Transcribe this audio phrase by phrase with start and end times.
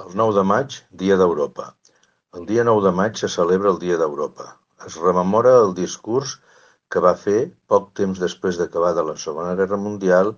[0.00, 1.64] El nou de maig, dia d'Europa.
[2.38, 4.46] El dia nou de maig se celebra el Dia d'Europa.
[4.86, 6.32] Es rememora el discurs
[6.94, 7.40] que va fer,
[7.72, 10.32] poc temps després d'acabada la Segona Guerra Mundial,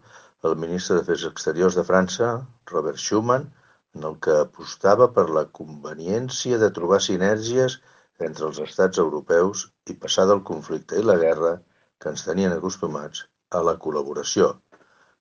[0.49, 2.33] el ministre d'Afers Exteriors de França,
[2.73, 3.47] Robert Schuman,
[3.95, 7.79] en el que apostava per la conveniència de trobar sinergies
[8.31, 11.57] entre els estats europeus i passar del conflicte i la guerra,
[12.01, 14.55] que ens tenien acostumats, a la col·laboració.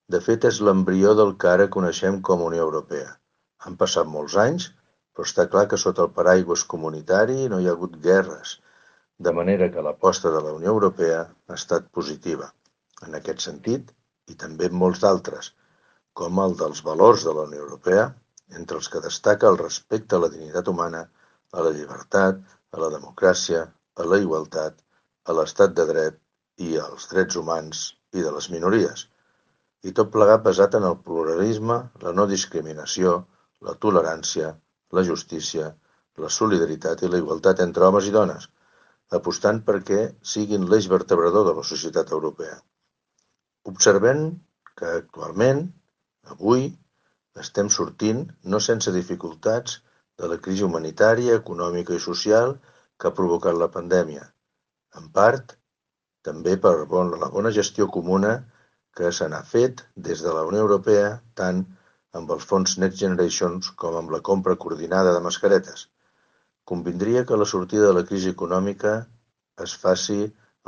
[0.09, 3.20] De fet, és l'embrió del que ara coneixem com Unió Europea.
[3.67, 4.67] Han passat molts anys,
[5.13, 8.57] però està clar que sota el paraigües comunitari no hi ha hagut guerres,
[9.27, 12.47] de manera que l'aposta de la Unió Europea ha estat positiva.
[13.07, 13.91] En aquest sentit,
[14.31, 15.51] i també en molts d'altres,
[16.21, 18.07] com el dels valors de la Unió Europea,
[18.59, 21.03] entre els que destaca el respecte a la dignitat humana,
[21.53, 22.41] a la llibertat,
[22.71, 23.61] a la democràcia,
[24.01, 24.77] a la igualtat,
[25.27, 26.17] a l'estat de dret
[26.67, 27.83] i als drets humans
[28.17, 29.05] i de les minories.
[29.87, 33.21] I tot plegat basat en el pluralisme, la no discriminació,
[33.67, 34.55] la tolerància,
[34.97, 35.69] la justícia,
[36.23, 38.49] la solidaritat i la igualtat entre homes i dones,
[39.17, 40.01] apostant perquè
[40.33, 42.57] siguin l'eix vertebrador de la societat europea.
[43.71, 44.23] Observem
[44.77, 45.65] que actualment,
[46.35, 46.67] avui,
[47.45, 49.79] estem sortint, no sense dificultats,
[50.21, 52.55] de la crisi humanitària, econòmica i social
[52.99, 54.25] que ha provocat la pandèmia,
[54.99, 55.55] en part
[56.27, 58.33] també per la bona gestió comuna
[58.97, 61.07] que se n'ha fet des de la Unió Europea
[61.41, 61.63] tant
[62.19, 65.87] amb els fons Next Generation com amb la compra coordinada de mascaretes.
[66.71, 68.93] Convindria que la sortida de la crisi econòmica
[69.65, 70.19] es faci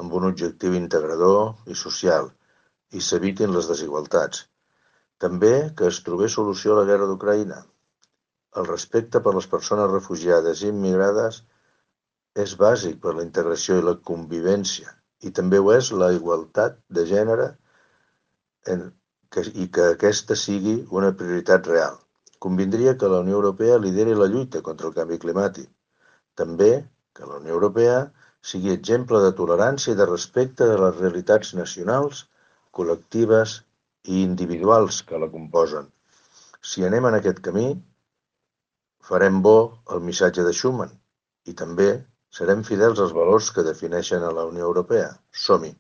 [0.04, 2.32] amb un objectiu integrador i social
[2.98, 4.46] i s'evitin les desigualtats.
[5.24, 7.60] També que es trobés solució a la guerra d'Ucraïna.
[8.60, 11.44] El respecte per les persones refugiades i immigrades
[12.44, 14.94] és bàsic per la integració i la convivència
[15.28, 17.48] i també ho és la igualtat de gènere
[18.74, 18.90] en
[19.42, 21.96] i que aquesta sigui una prioritat real.
[22.46, 25.70] Convindria que la Unió Europea lideri la lluita contra el canvi climàtic.
[26.36, 26.72] També
[27.16, 27.98] que la Unió Europea
[28.52, 32.26] sigui exemple de tolerància i de respecte de les realitats nacionals,
[32.80, 33.60] col·lectives
[34.04, 35.88] i individuals que la composen.
[36.62, 37.68] Si anem en aquest camí,
[39.10, 39.58] farem bo
[39.96, 40.92] el missatge de Schuman
[41.48, 41.90] i també
[42.34, 45.10] serem fidels als valors que defineixen a la Unió Europea.
[45.46, 45.74] Som-hi!